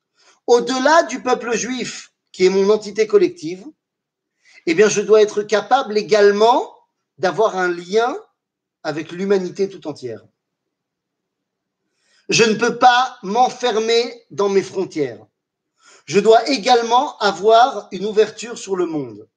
[0.46, 3.64] au-delà du peuple juif qui est mon entité collective,
[4.66, 6.74] eh bien, je dois être capable également
[7.18, 8.16] d'avoir un lien
[8.82, 10.22] avec l'humanité tout entière.
[12.28, 15.26] Je ne peux pas m'enfermer dans mes frontières.
[16.04, 19.28] Je dois également avoir une ouverture sur le monde.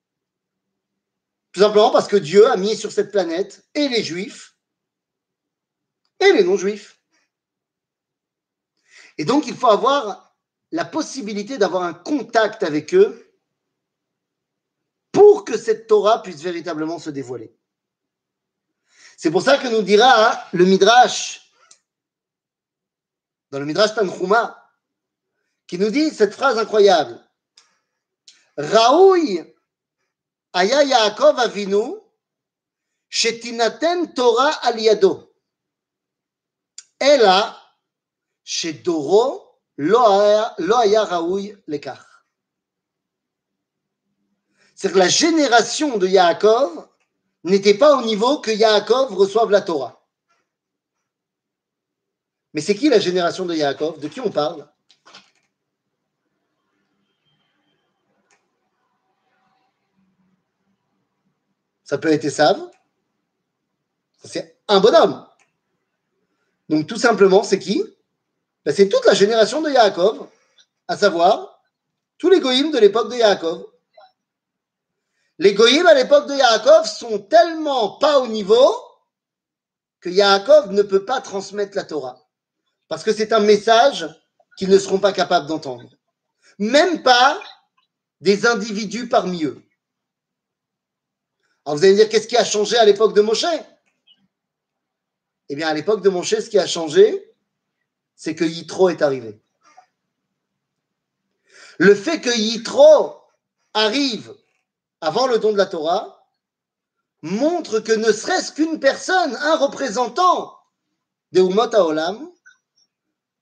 [1.51, 4.50] Tout simplement parce que Dieu a mis sur cette planète et les juifs
[6.21, 6.99] et les non-juifs.
[9.17, 10.35] Et donc, il faut avoir
[10.71, 13.27] la possibilité d'avoir un contact avec eux
[15.11, 17.53] pour que cette Torah puisse véritablement se dévoiler.
[19.17, 21.51] C'est pour ça que nous dira hein, le Midrash,
[23.51, 24.57] dans le Midrash Tanchuma,
[25.67, 27.19] qui nous dit cette phrase incroyable.
[28.57, 29.41] Raoui
[30.53, 31.97] aya Yaakov Avinu
[33.09, 35.30] shetinaten Torah al yado.
[37.01, 37.57] Ela
[38.43, 39.99] shedoro lo
[40.77, 42.05] aya raoui lekach.
[44.75, 46.87] C'est-à-dire que la génération de Yaakov
[47.43, 50.07] n'était pas au niveau que Yaakov reçoive la Torah.
[52.53, 53.99] Mais c'est qui la génération de Yaakov?
[53.99, 54.71] De qui on parle?
[61.83, 62.69] Ça peut être Esav.
[64.23, 65.30] C'est un bonhomme.
[66.71, 67.83] Donc tout simplement, c'est qui?
[68.65, 70.25] Ben, C'est toute la génération de Yaakov,
[70.87, 71.61] à savoir
[72.17, 73.65] tous les goïms de l'époque de Yaakov.
[75.37, 78.73] Les goïms à l'époque de Yaakov sont tellement pas au niveau
[79.99, 82.25] que Yaakov ne peut pas transmettre la Torah.
[82.87, 84.07] Parce que c'est un message
[84.57, 85.89] qu'ils ne seront pas capables d'entendre.
[86.57, 87.37] Même pas
[88.21, 89.61] des individus parmi eux.
[91.65, 93.45] Alors vous allez me dire, qu'est-ce qui a changé à l'époque de Moshe?
[95.49, 97.33] Eh bien, à l'époque de Moshe, ce qui a changé,
[98.15, 99.41] c'est que Yitro est arrivé.
[101.77, 103.15] Le fait que Yitro
[103.73, 104.35] arrive
[105.01, 106.27] avant le don de la Torah
[107.23, 110.57] montre que ne serait-ce qu'une personne, un représentant
[111.31, 112.31] de Umot Olam,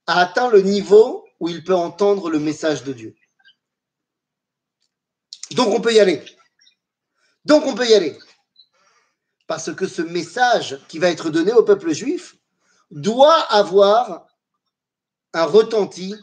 [0.08, 3.16] a atteint le niveau où il peut entendre le message de Dieu.
[5.52, 6.24] Donc on peut y aller.
[7.46, 8.18] Donc on peut y aller.
[9.50, 12.38] Parce que ce message qui va être donné au peuple juif
[12.92, 14.28] doit avoir
[15.34, 16.14] un retenti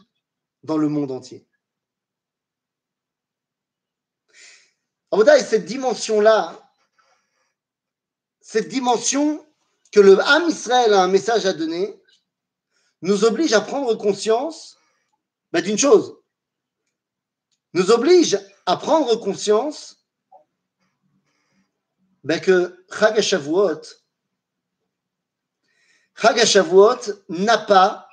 [0.63, 1.45] dans le monde entier.
[5.11, 6.71] Et cette dimension-là,
[8.39, 9.45] cette dimension
[9.91, 12.01] que le Ham Israël a un message à donner,
[13.01, 14.77] nous oblige à prendre conscience
[15.51, 16.15] ben, d'une chose.
[17.73, 19.97] Nous oblige à prendre conscience
[22.27, 23.83] ben que Chag Shavuot,
[27.29, 28.09] n'a pas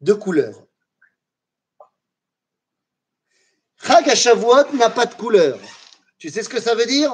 [0.00, 0.66] de couleur.
[3.80, 5.56] Chag Shavuot n'a pas de couleur.
[6.18, 7.12] Tu sais ce que ça veut dire?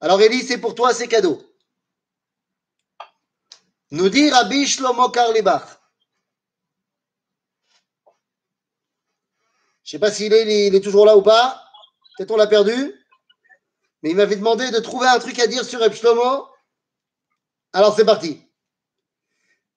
[0.00, 1.42] Alors Elie, c'est pour toi, c'est cadeau.
[3.90, 5.66] Nous dit Rabbi Shlomo Karlibach.
[9.82, 11.62] Je ne sais pas s'il est, est toujours là ou pas.
[12.16, 13.03] Peut-être on l'a perdu.
[14.04, 16.46] Mais il m'avait demandé de trouver un truc à dire sur Reb Shlomo.
[17.72, 18.38] Alors c'est parti.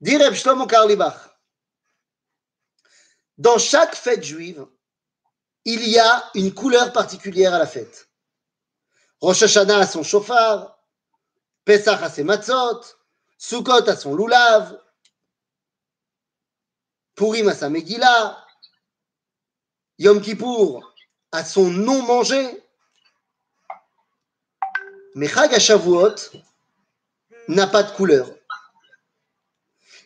[0.02, 1.16] Dire Reb Shlomo Karlibach.
[3.38, 4.68] Dans chaque fête juive,
[5.64, 8.10] il y a une couleur particulière à la fête.
[9.22, 10.78] Rosh Hashanah a son chauffard,
[11.64, 12.82] Pesach a ses matzot,
[13.38, 14.78] Sukkot a son loulav,
[17.16, 18.46] Purim a sa Megillah,
[20.00, 20.94] Yom Kippour
[21.32, 22.67] a son non mangé,
[25.18, 25.52] mais Chag
[27.48, 28.30] n'a pas de couleur.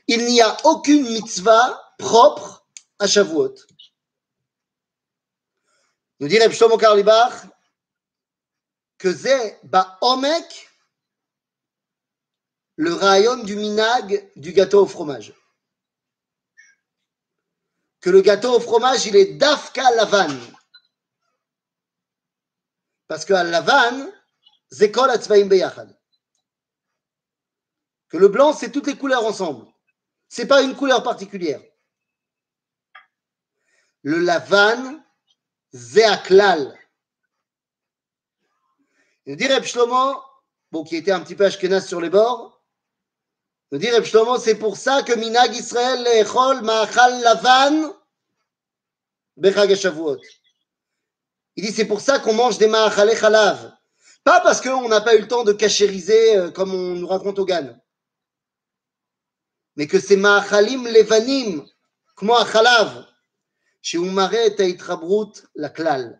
[0.08, 2.66] Il n'y a aucune mitzvah propre
[2.98, 3.56] à Shavuot.
[6.22, 7.34] Nous Shlomo Karlibach
[8.98, 10.70] que c'est ba omek
[12.78, 15.34] le rayon du minag du gâteau au fromage.
[18.00, 20.38] Que le gâteau au fromage, il est d'afka lavan.
[23.08, 23.44] Parce que à
[24.72, 25.98] lavan, Zekol Atzvaim Beyachad?
[28.10, 29.66] Que le blanc, c'est toutes les couleurs ensemble.
[30.28, 31.62] C'est pas une couleur particulière.
[34.04, 35.02] Le lavan,
[35.74, 36.78] Zeaklal.
[39.26, 39.64] Il dit Reb
[40.72, 42.62] bon, qui était un petit peu ashkenaz sur les bords,
[43.72, 44.04] il dit Reb
[44.40, 47.96] c'est pour ça que Minag Israël Echol Ma'achal Lavan
[49.38, 49.72] Bechag.
[51.56, 53.78] Il dit c'est pour ça qu'on mange des Ma'achal Chalav.
[54.25, 57.39] Pas parce qu'on n'a pas eu le temps de cachériser euh, comme on nous raconte
[57.39, 57.79] au GAN.
[59.77, 61.67] Mais que c'est Ma'achalim Levanim,
[62.17, 62.89] כמו החלב,
[63.83, 66.13] שהוא מראה את ההתחברות לכלל.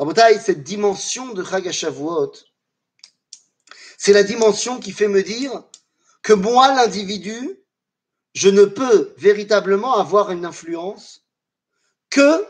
[0.00, 2.32] רבותיי, cette dimension de Chag HaShavuot,
[3.98, 5.64] c'est la dimension qui fait me dire
[6.22, 7.58] que moi, l'individu,
[8.34, 11.22] je ne peux véritablement avoir une influence
[12.10, 12.46] que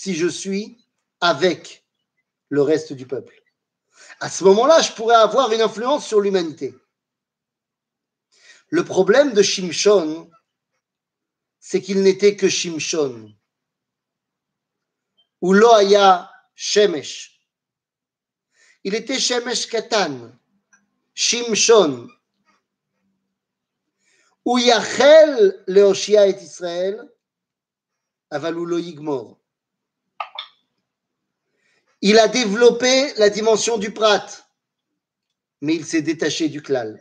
[0.00, 0.78] si je suis
[1.20, 1.84] avec
[2.48, 3.38] le reste du peuple.
[4.18, 6.74] À ce moment-là, je pourrais avoir une influence sur l'humanité.
[8.70, 10.30] Le problème de Shimshon,
[11.58, 13.30] c'est qu'il n'était que Shimshon.
[15.42, 17.38] Ou Loaya Shemesh.
[18.84, 20.32] Il était Shemesh Katan,
[21.12, 22.08] Shimshon.
[24.46, 27.06] Ou Yachel Leoshia et Israël,
[28.30, 29.39] Avalou Lo Yigmor.
[32.02, 34.26] Il a développé la dimension du prat,
[35.60, 37.00] mais il s'est détaché du klal.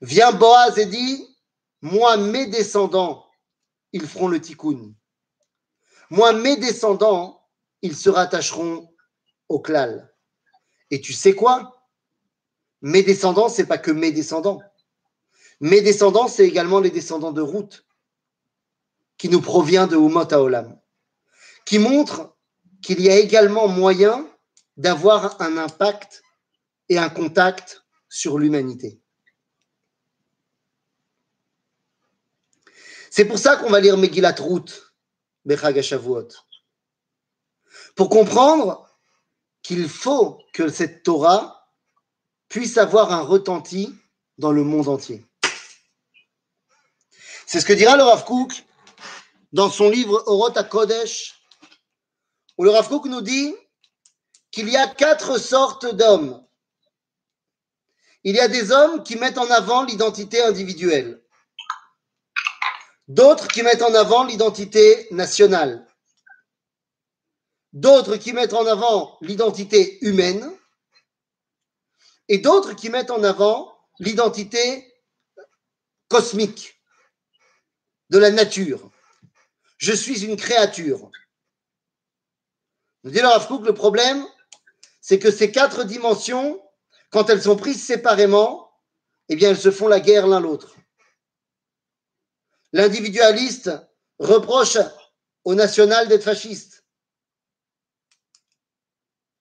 [0.00, 1.36] Vient Boaz et dit
[1.82, 3.26] Moi, mes descendants,
[3.92, 4.94] ils feront le tikkun.
[6.10, 7.46] Moi, mes descendants,
[7.82, 8.88] ils se rattacheront
[9.48, 10.14] au klal.
[10.90, 11.86] Et tu sais quoi?
[12.80, 14.60] Mes descendants, c'est pas que mes descendants.
[15.60, 17.84] Mes descendants, c'est également les descendants de Ruth,
[19.18, 20.26] qui nous provient de Umot
[21.64, 22.31] qui montre
[22.82, 24.28] qu'il y a également moyen
[24.76, 26.22] d'avoir un impact
[26.88, 29.00] et un contact sur l'humanité.
[33.10, 34.94] C'est pour ça qu'on va lire Megillat Ruth,
[35.44, 35.80] Bechag
[37.94, 38.88] pour comprendre
[39.62, 41.68] qu'il faut que cette Torah
[42.48, 43.94] puisse avoir un retenti
[44.38, 45.24] dans le monde entier.
[47.46, 48.64] C'est ce que dira le Rav Kook
[49.52, 51.41] dans son livre Orot Kodesh,
[52.58, 53.54] où le nous dit
[54.50, 56.46] qu'il y a quatre sortes d'hommes.
[58.24, 61.22] Il y a des hommes qui mettent en avant l'identité individuelle,
[63.08, 65.86] d'autres qui mettent en avant l'identité nationale,
[67.72, 70.52] d'autres qui mettent en avant l'identité humaine,
[72.28, 74.94] et d'autres qui mettent en avant l'identité
[76.08, 76.80] cosmique
[78.10, 78.90] de la nature.
[79.78, 81.10] Je suis une créature.
[83.04, 84.26] Nous dit le le problème,
[85.00, 86.62] c'est que ces quatre dimensions,
[87.10, 88.72] quand elles sont prises séparément,
[89.28, 90.76] eh bien, elles se font la guerre l'un l'autre.
[92.72, 93.70] L'individualiste
[94.18, 94.78] reproche
[95.44, 96.84] au national d'être fasciste,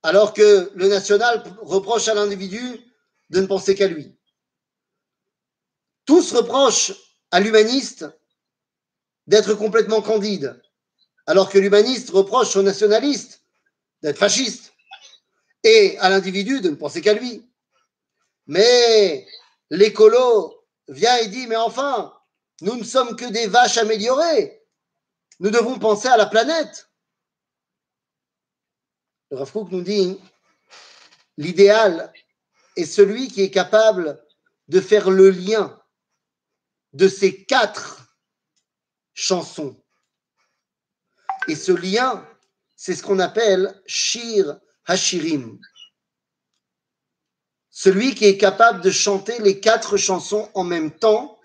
[0.04, 2.80] alors que le national reproche à l'individu
[3.30, 4.18] de ne penser qu'à lui.
[6.06, 6.94] Tous reprochent
[7.30, 8.06] à l'humaniste
[9.28, 10.60] d'être complètement candide,
[11.28, 13.41] alors que l'humaniste reproche au nationaliste
[14.02, 14.74] d'être fasciste,
[15.64, 17.48] et à l'individu de ne penser qu'à lui.
[18.48, 19.28] Mais
[19.70, 22.14] l'écolo vient et dit, mais enfin,
[22.62, 24.62] nous ne sommes que des vaches améliorées,
[25.40, 26.90] nous devons penser à la planète.
[29.30, 30.20] Le Rav nous dit,
[31.38, 32.12] l'idéal
[32.76, 34.24] est celui qui est capable
[34.68, 35.82] de faire le lien
[36.94, 38.16] de ces quatre
[39.14, 39.82] chanson.
[41.48, 42.28] Et ce lien,
[42.84, 45.60] c'est ce qu'on appelle Shir Hashirim.
[47.70, 51.40] Celui qui est capable de chanter les quatre chansons en même temps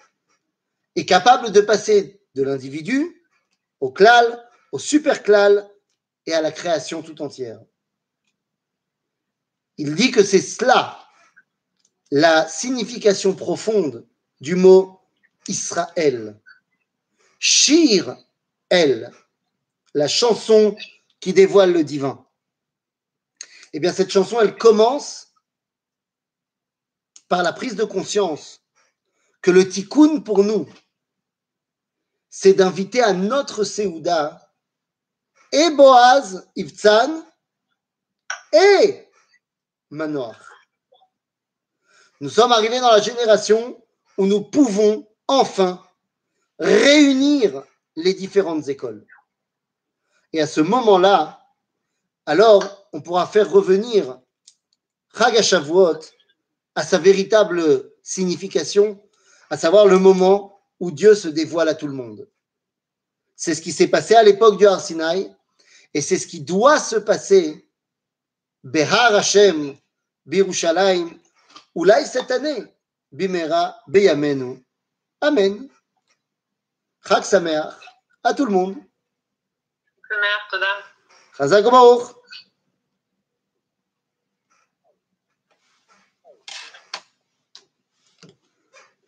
[0.95, 3.22] est capable de passer de l'individu
[3.80, 5.70] au klal, au super klal
[6.24, 7.61] et à la création tout entière.
[9.76, 11.07] Il dit que c'est cela
[12.11, 14.07] la signification profonde
[14.41, 15.03] du mot
[15.49, 16.41] Israël.
[17.39, 18.16] Shir,
[18.70, 19.12] elle,
[19.93, 20.74] la chanson
[21.27, 22.24] qui dévoile le divin.
[23.72, 25.35] Eh bien, cette chanson, elle commence
[27.27, 28.61] par la prise de conscience
[29.43, 30.68] que le tikkun pour nous,
[32.29, 34.55] c'est d'inviter à notre Seouda
[35.51, 37.27] et Boaz, Ibtzan
[38.53, 39.09] et
[39.91, 40.37] Manoach.
[42.20, 43.85] Nous sommes arrivés dans la génération
[44.16, 45.85] où nous pouvons enfin
[46.61, 47.64] réunir
[47.97, 49.05] les différentes écoles.
[50.37, 51.41] Et à ce moment-là,
[52.26, 54.20] alors on pourra faire revenir
[55.16, 56.01] Chagashavuot
[56.74, 59.03] à sa véritable signification,
[59.49, 62.28] à savoir le moment où Dieu se dévoile à tout le monde.
[63.34, 64.78] C'est ce qui s'est passé à l'époque du Har
[65.95, 67.66] et c'est ce qui doit se passer
[68.62, 69.74] Behar Hashem
[70.26, 71.18] Birushalayim,
[71.74, 72.62] Oulai cette année,
[73.11, 74.62] Bimera Beyamenu.
[75.22, 75.66] Amen.
[77.09, 77.72] Chag Sameach
[78.22, 78.76] à tout le monde.
[80.11, 80.67] Mère, Toda.
[81.37, 82.15] Chazak Baruch.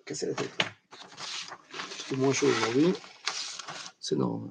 [0.04, 0.50] Casser la tête.
[2.08, 2.94] C'est moins chaud aujourd'hui.
[4.00, 4.48] C'est non.